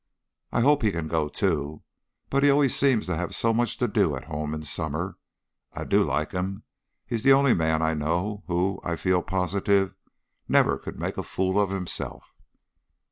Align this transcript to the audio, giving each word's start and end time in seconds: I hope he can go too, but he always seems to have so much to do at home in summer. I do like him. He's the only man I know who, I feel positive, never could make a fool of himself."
I 0.51 0.61
hope 0.61 0.81
he 0.81 0.91
can 0.91 1.07
go 1.07 1.29
too, 1.29 1.83
but 2.31 2.41
he 2.41 2.49
always 2.49 2.75
seems 2.75 3.05
to 3.05 3.15
have 3.15 3.35
so 3.35 3.53
much 3.53 3.77
to 3.77 3.87
do 3.87 4.15
at 4.15 4.23
home 4.25 4.51
in 4.55 4.63
summer. 4.63 5.19
I 5.73 5.83
do 5.83 6.03
like 6.03 6.31
him. 6.31 6.63
He's 7.05 7.21
the 7.21 7.33
only 7.33 7.53
man 7.53 7.83
I 7.83 7.93
know 7.93 8.41
who, 8.47 8.79
I 8.83 8.95
feel 8.95 9.21
positive, 9.21 9.93
never 10.47 10.79
could 10.79 10.97
make 10.99 11.19
a 11.19 11.21
fool 11.21 11.59
of 11.59 11.69
himself." 11.69 12.33